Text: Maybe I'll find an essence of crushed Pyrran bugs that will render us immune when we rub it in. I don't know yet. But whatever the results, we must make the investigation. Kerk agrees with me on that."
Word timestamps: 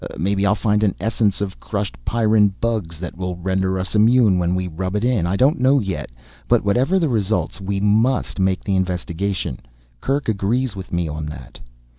Maybe 0.17 0.47
I'll 0.47 0.55
find 0.55 0.81
an 0.81 0.95
essence 0.99 1.41
of 1.41 1.59
crushed 1.59 2.03
Pyrran 2.05 2.55
bugs 2.59 2.97
that 2.97 3.15
will 3.15 3.35
render 3.35 3.77
us 3.77 3.93
immune 3.93 4.39
when 4.39 4.55
we 4.55 4.67
rub 4.67 4.95
it 4.95 5.03
in. 5.03 5.27
I 5.27 5.35
don't 5.35 5.59
know 5.59 5.79
yet. 5.79 6.09
But 6.47 6.63
whatever 6.65 6.97
the 6.97 7.07
results, 7.07 7.61
we 7.61 7.79
must 7.79 8.39
make 8.39 8.63
the 8.63 8.75
investigation. 8.75 9.59
Kerk 9.99 10.27
agrees 10.27 10.75
with 10.75 10.91
me 10.91 11.07
on 11.07 11.27
that." 11.27 11.59